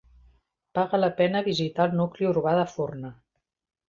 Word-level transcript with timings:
Paga 0.77 0.99
la 1.01 1.09
pena 1.19 1.43
visitar 1.47 1.87
el 1.89 1.93
nucli 1.99 2.27
urbà 2.31 2.55
de 2.61 2.65
Forna. 2.73 3.13